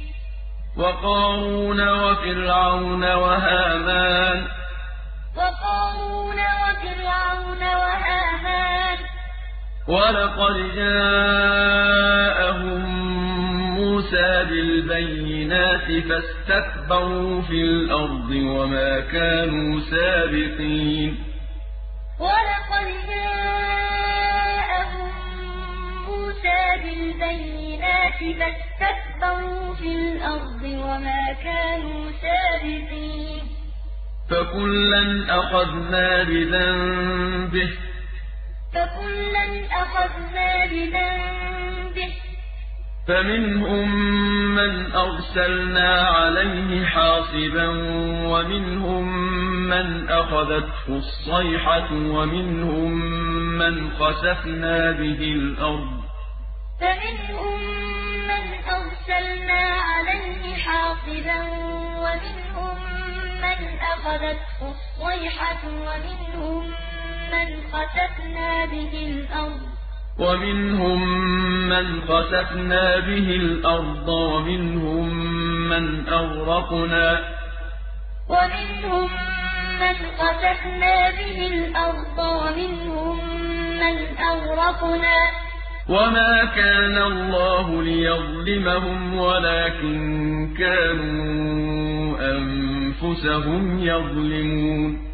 وَقَارُونَ 0.77 1.81
وَفِرْعَوْنَ 1.89 3.05
وَهَامَانَ 3.05 4.39
وَقَارُونَ 5.37 6.41
وَفِرْعَوْنَ 6.63 7.63
وَهَامَانَ 7.63 8.22
وَلَقَدْ 9.89 10.57
جَاءَهُم 10.77 12.83
مُّوسَىٰ 13.79 14.45
بِالْبَيِّنَاتِ 14.51 15.89
فَاسْتَكْبَرُوا 16.09 17.43
فِي 17.43 17.63
الْأَرْضِ 17.63 18.31
وَمَا 18.31 19.01
كَانُوا 19.01 19.81
سَابِقِينَ 19.91 21.19
وَلَقَدْ 22.21 22.87
جَاءَهُم 23.09 25.11
مُّوسَىٰ 26.07 26.65
بِالْبَيِّنَاتِ 26.83 28.21
فَاسْتَكْبَرُوا 28.39 29.75
فِي 29.75 29.89
الْأَرْضِ 29.95 30.63
وَمَا 30.63 31.23
كَانُوا 31.45 32.11
سَابِقِينَ 32.23 33.43
فَكُلًّا 34.31 35.05
أَخَذْنَا 35.39 36.09
بِذَنبِهِ 36.23 37.71
فَكُلًّا 38.73 39.67
أَخَذْنَا 39.83 40.67
بِذَنبِهِ 40.67 42.13
فَمِنْهُم 43.09 43.89
مَّنْ 44.55 44.93
أَرْسَلْنَا 44.93 46.09
عَلَيْهِ 46.09 46.87
حَاصِبًا 46.87 47.69
وَمِنْهُم 48.33 49.05
مَّنْ 49.69 50.09
أَخَذَتْهُ 50.09 50.87
الصَّيْحَةُ 50.89 51.93
وَمِنْهُم 51.93 52.93
مَّنْ 53.59 53.91
خَسَفْنَا 53.91 54.91
بِهِ 54.91 55.21
الْأَرْضَ 55.39 55.93
فَمِنْهُم 56.81 57.59
مَّنْ 58.31 58.45
أَرْسَلْنَا 58.79 59.63
عَلَيْهِ 59.91 60.57
حَاصِبًا 60.57 61.41
وَمِنْهُم 62.05 62.77
مَّنْ 63.45 63.61
أَخَذَتْهُ 63.93 64.61
الصَّيْحَةُ 64.73 65.63
وَمِنْهُم 65.89 66.65
مَّنْ 67.33 67.49
خَسَفْنَا 67.73 68.65
بِهِ 68.65 68.93
الْأَرْضَ 69.11 69.61
وَمِنْهُم 70.19 71.01
مَّنْ 71.69 72.01
خَسَفْنَا 72.01 72.99
بِهِ 72.99 73.29
الْأَرْضَ 73.43 74.09
وَمِنْهُم 74.09 75.09
مَّنْ 75.69 76.09
أَغْرَقْنَا 76.09 77.09
وَمِنْهُم 78.29 79.09
مَّنْ 79.83 79.97
خَسَفْنَا 80.21 81.11
بِهِ 81.19 81.39
الْأَرْضَ 81.53 82.19
وَمِنْهُم 82.19 83.17
مَّنْ 83.83 83.97
أَغْرَقْنَا 84.33 85.19
وَمَا 85.89 86.45
كَانَ 86.45 86.97
اللَّهُ 87.13 87.83
لِيَظْلِمَهُمْ 87.83 89.15
وَلَٰكِن 89.19 89.99
كَانُوا 90.59 92.19
أَنفُسَهُمْ 92.37 93.79
يَظْلِمُونَ 93.79 95.12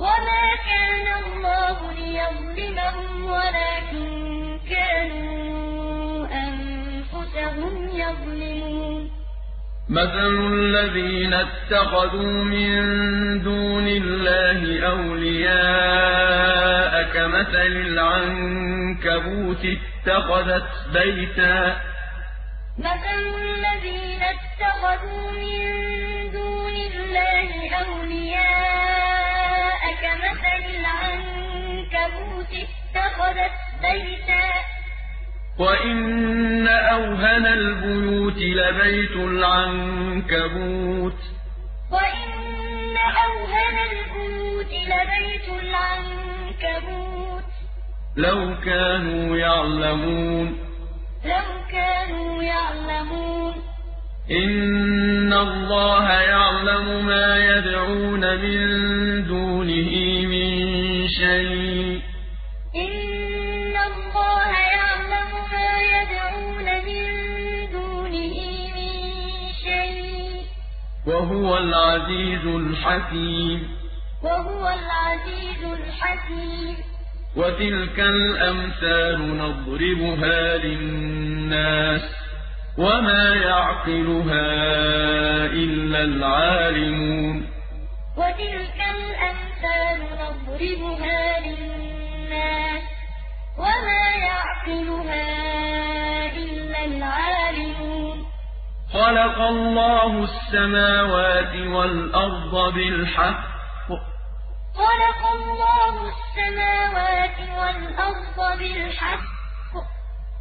وَمَا 0.00 0.44
كَانَ 0.68 1.06
اللَّهُ 1.22 1.78
لِيَظْلِمَهُمْ 1.92 3.10
وَلَٰكِن 3.34 4.08
كَانُوا 4.70 6.26
أَنفُسَهُمْ 6.44 7.74
يَظْلِمُونَ 7.88 9.00
مَثَلُ 9.88 10.34
الَّذِينَ 10.52 11.34
اتَّخَذُوا 11.34 12.44
مِن 12.44 12.72
دُونِ 13.42 13.86
اللَّهِ 13.88 14.60
أَوْلِيَاءَ 14.92 16.12
كَمَثَلِ 17.14 17.72
الْعَنكَبُوتِ 17.88 19.62
اتَّخَذَتْ 19.76 20.70
بَيْتًا 20.92 21.56
مَثَلُ 22.78 23.22
الَّذِينَ 23.42 24.22
اتَّخَذُوا 24.34 25.29
اتَّخَذَتْ 33.20 33.52
بَيْتًا. 33.82 34.50
وَإِنَّ 35.58 36.68
أَوْهَنَ 36.68 37.46
الْبُيُوتِ 37.46 38.36
لَبَيْتُ 38.36 39.10
الْعَنكَبُوتِ. 39.10 41.16
وَإِنَّ 41.92 42.96
أَوْهَنَ 42.96 43.76
الْبُيُوتِ 43.92 44.72
لَبَيْتُ 44.72 45.62
الْعَنكَبُوتِ. 45.62 47.44
لَوْ 48.16 48.54
كَانُوا 48.64 49.36
يَعْلَمُونَ. 49.36 50.58
لَوْ 51.24 51.64
كَانُوا 51.72 52.42
يَعْلَمُونَ. 52.42 53.54
إِنَّ 54.30 55.32
اللَّهَ 55.32 56.12
يَعْلَمُ 56.12 57.06
مَا 57.06 57.36
يَدْعُونَ 57.36 58.20
مِن 58.20 59.26
دُونِهِ 59.26 60.26
مِن 60.26 61.08
شَيْءٍ. 61.08 61.99
وَهُوَ 71.10 71.58
الْعَزِيزُ 71.58 72.46
الْحَكِيمُ. 72.46 73.68
وَهُوَ 74.22 74.68
الْعَزِيزُ 74.68 75.62
الْحَكِيمُ. 75.64 76.76
وَتِلْكَ 77.36 78.00
الْأَمْثَالُ 78.00 79.36
نَضْرِبُهَا 79.38 80.56
لِلنَّاسِ 80.56 82.02
وَمَا 82.78 83.34
يَعْقِلُهَا 83.34 84.46
إِلَّا 85.46 86.04
الْعَالِمُونَ. 86.04 87.36
وَتِلْكَ 88.16 88.78
الْأَمْثَالُ 88.96 89.98
نَضْرِبُهَا 90.22 91.40
لِلنَّاسِ 91.40 92.82
وَمَا 93.58 94.04
يَعْقِلُهَا 94.28 95.26
إِلَّا 96.36 96.84
الْعَالِمُونَ. 96.84 97.69
خَلَقَ 98.92 99.40
اللَّهُ 99.40 100.24
السَّمَاوَاتِ 100.24 101.56
وَالْأَرْضَ 101.56 102.74
بِالْحَقِّ. 102.74 103.88
خَلَقَ 104.74 105.20
اللَّهُ 105.34 105.94
السَّمَاوَاتِ 106.08 107.38
وَالْأَرْضَ 107.58 108.58
بِالْحَقِّ. 108.58 109.30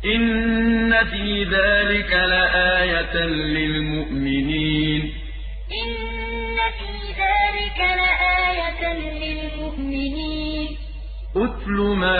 إِنَّ 0.06 1.06
فِي 1.06 1.44
ذَٰلِكَ 1.44 2.14
لَآيَةً 2.14 3.26
لِّلْمُؤْمِنِينَ. 3.26 5.02
إِنَّ 5.84 6.58
فِي 6.78 6.92
ذَٰلِكَ 7.22 7.80
لَآيَةً 7.80 8.94
لِّلْمُؤْمِنِينَ. 8.94 10.49
اتْلُ 11.36 11.78
مَا 11.98 12.20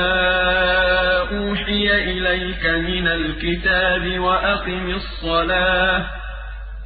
أُوحِيَ 1.22 1.96
إِلَيْكَ 2.12 2.66
مِنَ 2.66 3.08
الْكِتَابِ 3.08 4.20
وَأَقِمِ 4.20 4.90
الصَّلَاةَ 4.96 6.06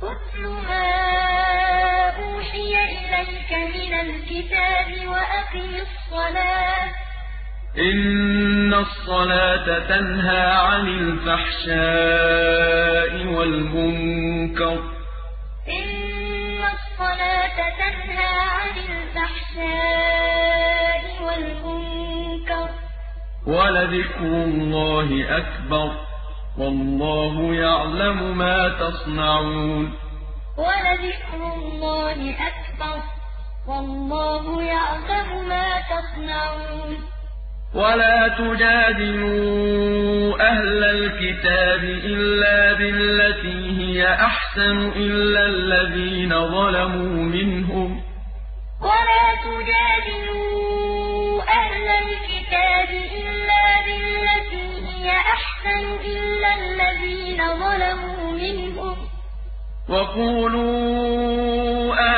اتْلُ 0.03 0.41
مَا 0.69 0.91
أُوحِيَ 2.23 2.73
إِلَيْكَ 2.99 3.51
مِنَ 3.75 3.93
الْكِتَابِ 4.05 4.89
وَأَقِمِ 5.13 5.71
الصَّلَاةَ 5.86 6.83
ۖ 6.89 6.91
إِنَّ 7.77 8.73
الصَّلَاةَ 8.73 9.67
تَنْهَىٰ 9.88 10.45
عَنِ 10.67 10.86
الْفَحْشَاءِ 11.03 11.91
وَالْمُنكَرِ 13.36 14.77
ۗ 14.77 14.79
إِنَّ 15.79 16.62
الصَّلَاةَ 16.75 17.57
تَنْهَىٰ 17.83 18.36
عَنِ 18.59 18.75
الْفَحْشَاءِ 18.93 20.13
وَالْمُنكَرِ 21.25 21.99
ۗ 21.99 22.02
وَلَذِكْرُ 23.47 24.21
اللَّهِ 24.21 25.38
أَكْبَرُ 25.38 25.88
ۗ 25.88 25.95
وَاللَّهُ 26.60 27.56
يَعْلَمُ 27.56 28.38
مَا 28.38 28.69
تَصْنَعُونَ. 28.69 29.93
وَلَذِكْرُ 30.58 31.39
اللَّهِ 31.56 32.36
أَكْبَرُ 32.49 32.99
ۗ 32.99 33.03
وَاللَّهُ 33.69 34.63
يَعْلَمُ 34.63 35.29
مَا 35.49 35.69
تَصْنَعُونَ. 35.79 36.97
ولا 37.75 38.27
تجادلوا 38.27 39.53
أهل 40.51 40.84
الكتاب 40.84 41.84
إلا 41.84 42.73
بالتي 42.73 43.62
هي 43.79 44.13
أحسن 44.13 44.91
إلا 44.95 45.45
الذين 45.45 46.29
ظلموا 46.29 47.23
منهم. 47.23 48.01
ولا 48.82 49.25
تجادلوا 49.43 51.41
أهل 51.41 51.88
الكتاب 51.88 52.89
إلا 52.89 52.89
بالتي 52.89 53.12
هي 55.03 55.11
أحسن 55.11 55.83
إلا 56.05 56.49
الذين 56.55 57.39
ظلموا 57.59 58.31
منهم. 58.31 58.97
وقولوا 59.89 61.13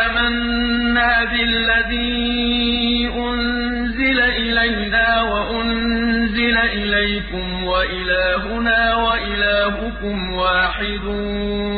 آمنا 0.06 1.24
بالذي 1.24 3.10
أنزل 3.16 4.20
إلينا 4.20 5.22
وأنزل 5.22 6.58
إليكم 6.58 7.64
وإلهنا 7.64 8.96
وإلهكم 8.96 10.34
واحد 10.34 11.06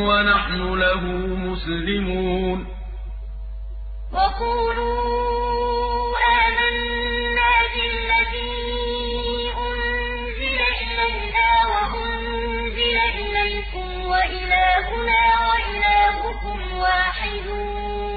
ونحن 0.08 0.74
له 0.74 1.02
مسلمون. 1.48 2.66
وإلهكم 15.48 16.58
واحد 16.78 17.46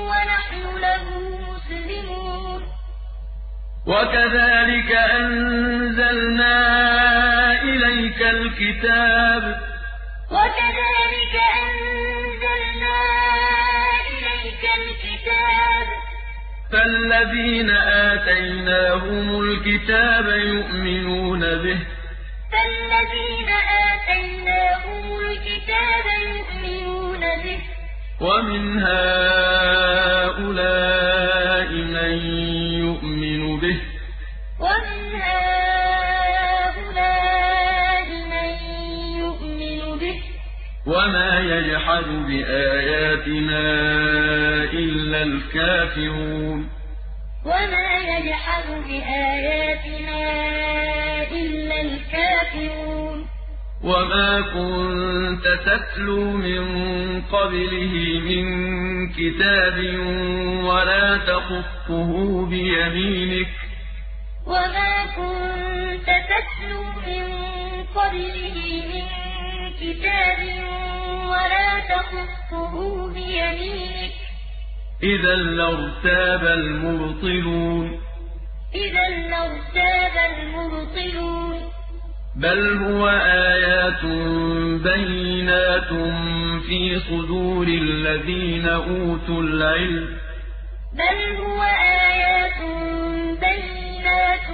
ونحن 0.09 0.77
له 0.77 1.03
مسلمون. 1.51 2.61
وكذلك 3.87 4.91
أنزلنا 4.91 6.57
إليك 7.61 8.21
الكتاب. 8.21 9.43
وكذلك 10.31 11.35
أنزلنا 11.63 12.99
إليك 14.11 14.63
الكتاب. 14.77 15.87
فالذين 16.71 17.69
آتيناهم 17.71 19.41
الكتاب 19.41 20.27
يؤمنون 20.27 21.39
به. 21.39 21.79
ومن 28.31 28.63
هؤلاء 28.79 30.11
من 31.95 32.13
يؤمن 32.85 33.41
به؟ 33.59 33.77
ومن 34.59 34.99
هؤلاء 36.81 37.27
من 38.33 38.49
يؤمن 39.23 39.81
به؟ 40.01 40.17
وما 40.87 41.31
يجحد 41.39 42.07
بآياتنا 42.27 43.63
إلا 44.83 45.19
الكافرون. 45.23 46.59
وما 47.45 47.87
يجحد 48.11 48.67
بآياتنا 48.87 50.21
إلا 51.31 51.77
الكافرون. 51.81 52.90
وما 53.83 54.41
كنت 54.41 55.47
تتلو 55.65 56.31
من 56.31 56.65
قبله 57.21 57.93
من 58.29 58.45
كتاب 59.09 59.77
ولا 60.63 61.17
تخطه 61.17 62.45
بيمينك 62.45 63.47
وما 64.45 65.05
كنت 65.17 66.05
تتلو 66.05 66.83
من 67.07 67.25
قبله 67.95 68.57
من 68.91 69.05
كتاب 69.81 70.39
ولا 71.29 71.79
تخطه 71.89 73.07
بيمينك 73.13 74.11
إذا 75.03 75.35
لارتاب 75.35 76.45
المبطلون 76.45 78.01
إذا 78.75 79.09
لارتاب 79.09 80.13
المبطلون 80.31 81.70
بل 82.35 82.77
هو 82.77 83.07
آيات 83.25 84.03
بينات 84.83 85.89
في 86.67 86.99
صدور 86.99 87.67
الذين 87.67 88.67
أوتوا 88.67 89.41
العلم 89.41 90.07
بل 90.93 91.35
هو 91.43 91.63
آيات 91.63 92.59
بينات 93.39 94.47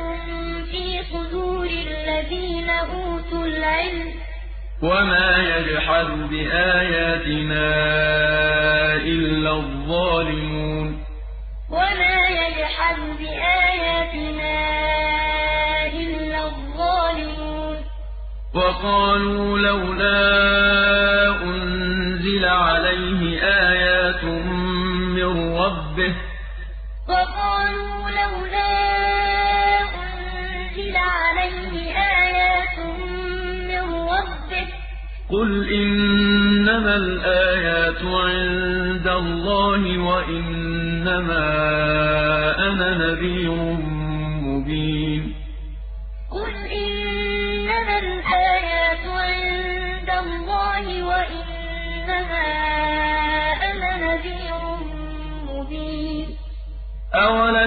في 0.72 1.04
صدور 1.14 1.66
الذين 1.66 2.70
أوتوا 2.70 3.46
العلم 3.46 4.14
وما 4.82 5.38
يجحد 5.38 6.06
بآياتنا 6.30 7.76
إلا 8.96 9.52
الظالمون 9.52 11.04
وما 11.70 12.28
يجحد 12.30 12.98
بآياتنا 13.20 14.58
إلا 15.00 15.07
وقالوا 18.58 19.60
لولا 19.60 20.18
أنزل 21.44 22.46
عليه 22.46 23.42
آيات 23.44 24.24
من 25.16 25.58
ربه 25.58 26.14
وقالوا 27.10 28.10
لولا 28.10 28.74
أنزل 30.04 30.96
عليه 30.98 31.74
آيات 31.98 32.78
من 33.70 33.94
ربه 33.94 34.68
قل 35.30 35.74
إنما 35.74 36.96
الآيات 36.96 38.02
عند 38.04 39.08
الله 39.08 39.98
وإنما 39.98 41.46
أنا 42.68 42.98
نذير 42.98 43.97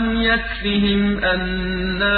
أولم 0.00 0.22
يكفهم 0.22 1.24
أنا 1.24 2.16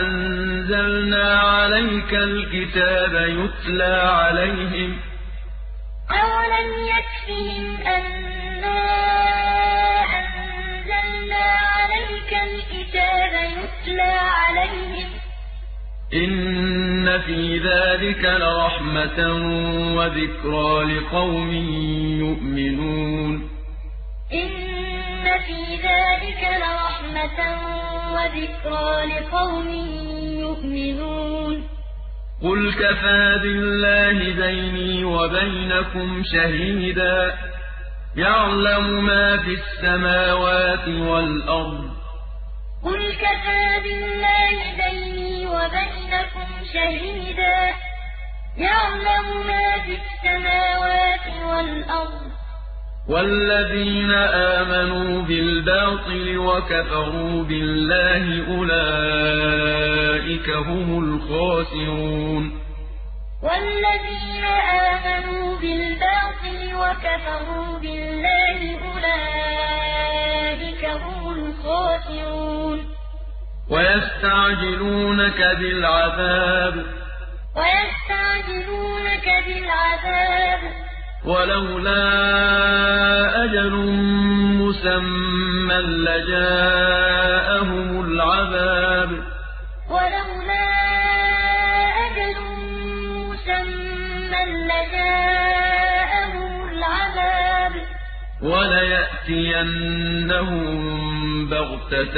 أنزلنا 0.00 1.40
عليك 1.40 2.14
الكتاب 2.14 3.14
يتلى 3.14 3.94
عليهم 3.94 4.96
أولم 6.10 6.70
يكفهم 6.94 7.76
أنا 7.86 8.80
أنزلنا 10.20 11.44
عليك 11.76 12.32
الكتاب 12.48 13.32
يتلى 13.58 14.12
عليهم 14.12 15.08
إن 16.14 17.20
في 17.20 17.58
ذلك 17.58 18.24
لرحمة 18.24 19.18
وذكرى 19.96 20.94
لقوم 20.94 21.50
يؤمنون 22.20 23.53
ذلك 25.88 26.40
لرحمة 26.60 27.38
وذكرى 28.14 28.90
لقوم 29.12 29.68
يؤمنون. 30.40 31.68
قل 32.42 32.72
كفى 32.72 33.38
بالله 33.42 34.18
بيني 34.46 35.04
وبينكم 35.04 36.22
شهيدا. 36.32 37.34
يعلم 38.16 39.04
ما 39.04 39.36
في 39.36 39.54
السماوات 39.54 40.88
والأرض. 40.88 41.90
قل 42.84 43.12
كفى 43.12 43.80
بالله 43.84 44.56
بيني 44.76 45.46
وبينكم 45.46 46.48
شهيدا. 46.74 47.74
يعلم 48.56 49.46
ما 49.46 49.78
في 49.84 49.98
السماوات 50.02 51.26
والأرض. 51.48 52.23
والذين 53.08 54.10
آمنوا 54.34 55.22
بالباطل 55.22 56.38
وكفروا 56.38 57.42
بالله 57.44 58.46
أولئك 58.56 60.50
هم 60.50 60.98
الخاسرون 61.04 62.60
والذين 63.42 64.44
آمنوا 64.94 65.56
بالباطل 65.56 66.74
وكفروا 66.74 67.78
بالله 67.78 68.78
أولئك 68.88 70.84
هم 70.84 71.32
الخاسرون 71.32 72.78
ويستعجلونك 73.70 75.40
بالعذاب 75.58 76.74
ويستعجلونك 77.56 79.26
بالعذاب 79.46 80.83
ولولا 81.24 82.04
أجل 83.44 83.74
مسمى 84.60 85.74
لجاءهم 86.04 87.88
العذاب. 88.04 89.10
ولولا 89.90 90.66
أجل 92.06 92.38
مسمى 93.28 94.42
لجاءهم 94.70 96.52
العذاب. 96.68 97.74
وليأتينهم 98.42 99.64
بغتة 101.48 102.16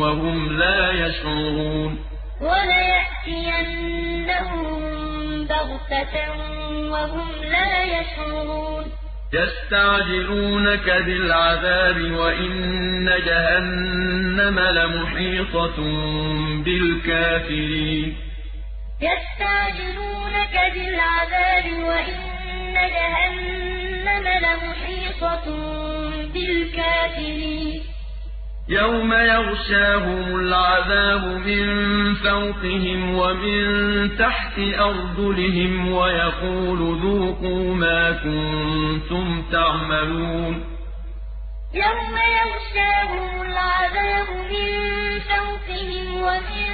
وهم 0.00 0.58
لا 0.58 0.92
يشعرون. 0.92 1.98
وليأتينهم 2.40 3.70
بغتة 5.70 6.30
وهم 6.90 7.30
لا 7.42 7.84
يشعرون 7.84 8.84
يستعجلونك 9.32 10.90
بالعذاب 10.90 11.96
وإن 12.12 13.06
جهنم 13.26 14.60
لمحيطة 14.60 15.76
بالكافرين 16.64 18.16
يستعجلونك 19.00 20.54
بالعذاب 20.74 21.64
وإن 21.82 22.74
جهنم 22.74 24.28
لمحيطة 24.28 25.44
بالكافرين 26.34 27.82
يوم 28.68 29.12
يغشاهم 29.12 30.36
العذاب 30.36 31.24
من 31.24 31.64
فوقهم 32.14 33.14
ومن 33.14 34.16
تحت 34.18 34.58
أرجلهم 34.58 35.92
ويقول 35.92 36.78
ذوقوا 37.02 37.74
ما 37.74 38.12
كنتم 38.12 39.42
تعملون 39.52 40.64
يوم 41.74 42.14
يغشاهم 42.38 43.42
العذاب 43.42 44.28
من 44.50 45.20
فوقهم 45.20 46.22
ومن 46.22 46.66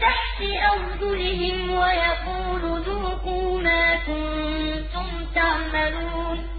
تحت 0.00 0.40
أرجلهم 0.72 1.70
ويقول 1.70 2.82
ذوقوا 2.82 3.60
ما 3.60 3.94
كنتم 3.94 5.06
تعملون 5.34 6.57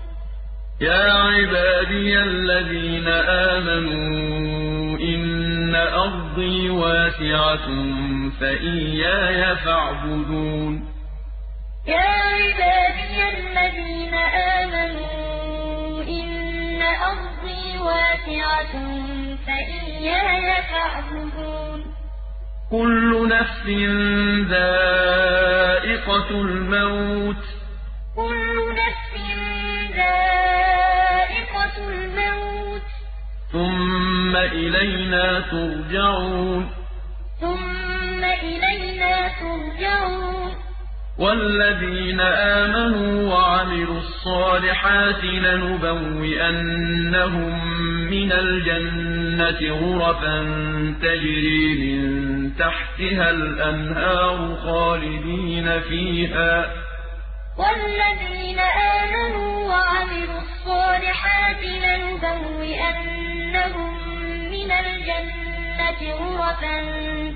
يا 0.82 1.12
عبادي 1.12 2.20
الذين 2.20 3.08
آمنوا 3.58 4.98
إن 5.00 5.76
أرضي 5.76 6.70
واسعة 6.70 7.68
فإياي 8.40 9.56
فاعبدون. 9.56 10.74
يا 11.88 12.10
عبادي 12.34 13.18
الذين 13.38 14.14
آمنوا 14.60 16.04
إن 16.04 16.82
أرضي 17.12 17.78
واسعة 17.80 18.74
فإياي 19.48 20.48
فاعبدون. 20.72 21.80
كل 22.72 23.28
نفس 23.30 23.66
ذائقة 24.50 26.30
الموت. 26.42 27.44
كل 28.16 28.56
نفس 28.74 29.09
ذائقة 30.00 31.76
الموت 31.90 32.88
ثم 33.52 34.36
إلينا 34.36 35.40
ترجعون 35.40 36.70
ثم 37.42 38.24
إلينا 38.24 39.28
ترجعون 39.28 40.52
والذين 41.20 42.20
آمنوا 42.22 43.34
وعملوا 43.34 43.98
الصالحات 43.98 45.24
لنبوئنهم 45.24 46.80
من 48.10 48.32
الجنة 48.32 49.62
غرفا 49.74 50.38
تجري 51.02 51.76
من 51.76 52.00
تحتها 52.56 53.30
الأنهار 53.30 54.56
خالدين 54.64 55.80
فيها 55.82 56.74
والذين 57.58 58.60
آمنوا 58.60 59.49
وعملوا 59.70 60.42
الصالحات 60.42 61.64
لنبوئنهم 61.64 63.10
من 64.52 64.72
الجنة 64.72 66.02
غرفا 66.14 66.78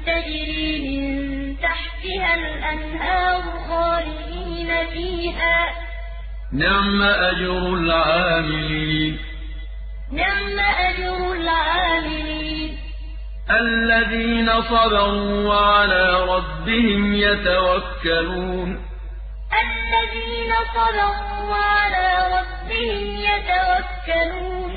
تجري 0.06 1.00
من 1.00 1.58
تحتها 1.58 2.32
الأنهار 2.36 3.42
خالدين 3.70 4.70
فيها. 4.94 5.58
نعم 6.54 7.04
أجر 7.04 7.74
العاملين. 7.74 9.20
نعم 10.12 10.60
أجر 10.60 11.32
العاملين. 11.32 12.78
الذين 13.52 14.62
صبروا 14.62 15.48
وعلى 15.48 16.26
ربهم 16.36 17.16
يتوكلون. 17.16 18.93
الذين 19.94 20.54
صبروا 20.74 21.50
وعلى 21.50 22.08
ربهم 22.38 23.06
يتوكلون. 23.30 24.72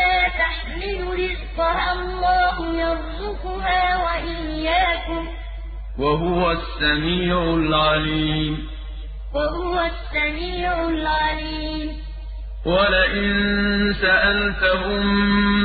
لا 0.00 0.18
تحمل 0.28 0.98
رزقها 1.18 1.92
الله 1.92 2.56
يرزقها 2.80 3.82
وإياكم. 4.04 5.35
وهو 5.98 6.50
السميع 6.50 7.42
العليم. 7.42 8.68
وهو 9.34 9.80
السميع 9.80 10.88
العليم. 10.88 12.06
ولئن 12.66 13.94
سألتهم 14.02 15.06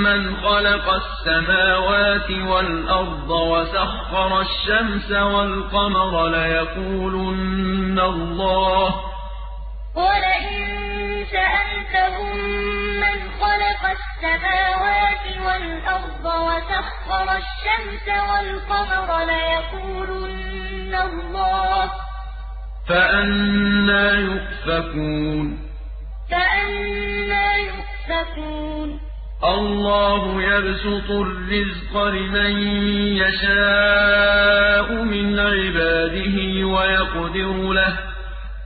من 0.03 0.35
خلق 0.35 0.93
السماوات 0.93 2.31
والأرض 2.31 3.29
وسخر 3.29 4.41
الشمس 4.41 5.11
والقمر 5.11 6.27
ليقولن 6.27 7.99
الله. 7.99 8.95
ولئن 9.95 10.80
سألتهم 11.31 12.37
من 12.99 13.29
خلق 13.41 13.89
السماوات 13.89 15.25
والأرض 15.45 16.25
وسخر 16.25 17.37
الشمس 17.37 18.07
والقمر 18.07 19.25
ليقولن 19.25 20.95
الله. 20.95 21.91
فأنا 22.89 24.11
يؤفكون. 24.11 25.69
فأنا 26.31 27.55
يؤفكون. 27.55 28.99
الله 29.43 30.41
يبسط 30.43 31.11
الرزق 31.11 32.03
لمن 32.03 32.57
يشاء 33.17 34.91
من 34.91 35.39
عباده 35.39 36.67
ويقدر 36.67 37.73
له. 37.73 38.10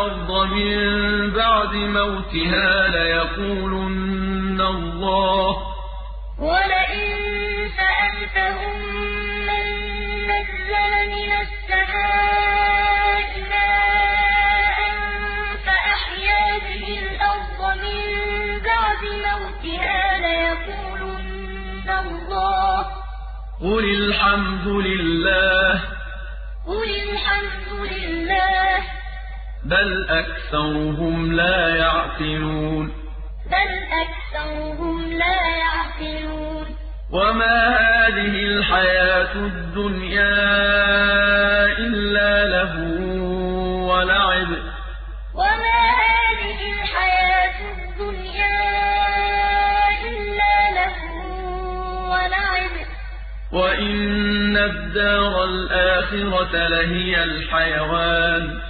الأرض 0.00 0.30
من 0.52 1.30
بعد 1.30 1.74
موتها 1.74 2.88
ليقولن 2.88 4.60
الله. 4.60 5.56
ولئن 6.38 7.08
سألتهم 7.80 8.76
من 9.48 9.64
نزل 10.30 10.92
من 11.14 11.30
السماء 11.44 13.28
ماء 13.50 14.78
فأحيا 15.66 16.44
به 16.58 16.86
الأرض 17.04 17.60
من 17.84 18.00
بعد 18.70 19.02
موتها 19.26 20.02
ليقولن 20.26 21.88
الله. 22.06 22.76
قل 23.60 23.84
الحمد 23.84 24.66
لله. 24.66 25.70
قل 26.66 26.90
الحمد 27.08 27.68
لله. 27.92 28.69
بل 29.70 30.06
أكثرهم 30.08 31.32
لا 31.32 31.76
يعقلون. 31.76 32.92
بل 33.46 33.70
أكثرهم 34.02 35.12
لا 35.12 35.40
يعقلون. 35.56 36.66
وما 37.12 37.68
هذه 37.68 38.46
الحياة 38.46 39.34
الدنيا 39.34 40.34
إلا 41.78 42.44
له 42.44 42.74
ولعب. 43.90 44.48
وما 45.34 45.80
هذه 46.04 46.60
الحياة 46.72 47.58
الدنيا 47.74 48.58
إلا 50.10 50.70
له 50.78 50.96
ولعب. 52.10 52.74
وإن 53.52 54.56
الدار 54.56 55.44
الآخرة 55.44 56.68
لهي 56.68 57.22
الحيوان. 57.22 58.69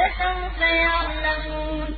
فسوف 0.00 0.60
يعلمون. 0.60 1.96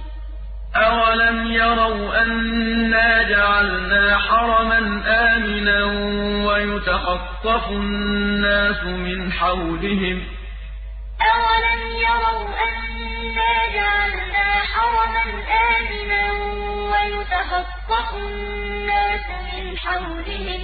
أولم 0.76 1.53
يروا 1.53 2.22
أنا 2.22 3.22
جعلنا 3.22 4.18
حرما 4.18 5.03
آمنا 5.07 5.84
ويتخطف 6.46 7.68
الناس 7.70 8.84
من 8.84 9.32
حولهم 9.32 10.22
أولم 11.34 11.82
يروا 11.96 12.48
أنا 12.68 13.74
جعلنا 13.74 14.48
حرما 14.74 15.24
آمنا 15.70 16.32
ويتخطف 16.92 18.14
الناس 18.14 19.26
من 19.55 19.78
حولهم 19.78 20.61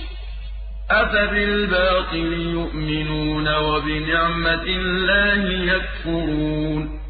أفبالباطل 0.90 2.32
يؤمنون 2.32 3.54
وبنعمة 3.56 4.62
الله 4.66 5.72
يكفرون 5.74 7.07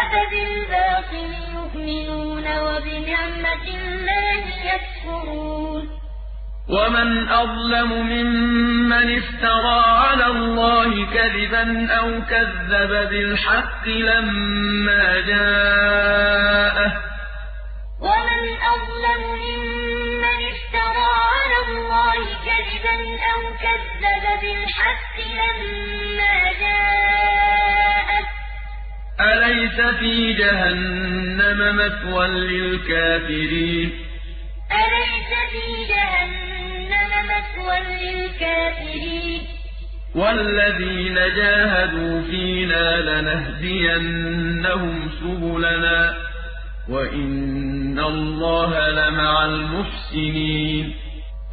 أفبالباطل 0.00 1.30
يؤمنون 1.54 2.46
وبنعمة 2.66 3.64
الله 3.78 4.42
يكفرون. 4.72 5.84
ومن 6.68 7.28
أظلم 7.28 7.90
ممن 8.06 9.06
افترى 9.18 9.80
على 9.86 10.26
الله 10.26 10.90
كذبا 11.14 11.64
أو 11.98 12.08
كذب 12.30 12.92
بالحق 13.10 13.88
لما 13.88 15.20
جاءه. 15.20 16.92
ومن 18.00 18.42
أظلم 18.74 19.22
ممن 19.44 20.38
افترى 20.52 21.12
على 21.34 21.58
الله 21.68 22.18
كذبا 22.48 22.96
أو 23.32 23.40
كذب 23.64 24.24
بالحق 24.42 25.16
لما 25.40 26.36
جاءه. 26.60 27.51
أليس 29.22 29.80
في 29.98 30.32
جهنم 30.32 31.76
مثوى 31.76 32.26
للكافرين؟ 32.28 33.90
أليس 34.72 35.30
في 35.52 35.66
جهنم 35.92 37.10
مثوى 37.32 37.76
للكافرين؟ 38.02 39.42
والذين 40.14 41.14
جاهدوا 41.14 42.22
فينا 42.22 42.86
لنهدينهم 43.20 44.94
سبلنا 45.20 46.14
وإن 46.88 47.98
الله 47.98 48.88
لمع 48.88 49.44
المحسنين. 49.44 50.94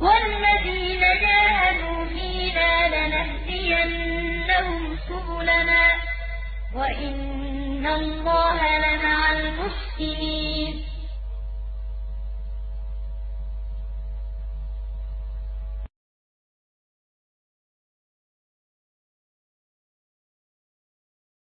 والذين 0.01 0.99
جاهدوا 0.99 2.05
فينا 2.05 2.71
لنهدينهم 2.95 4.79
سبلنا 5.09 5.83
وإن 6.75 7.13
الله 7.87 8.77
لمع 8.77 9.31
المحسنين 9.31 10.83